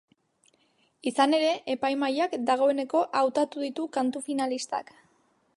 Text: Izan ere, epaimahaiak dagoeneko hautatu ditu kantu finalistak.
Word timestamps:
Izan 1.11 1.35
ere, 1.39 1.51
epaimahaiak 1.75 2.35
dagoeneko 2.49 3.05
hautatu 3.21 3.67
ditu 3.69 3.89
kantu 3.99 4.27
finalistak. 4.31 4.95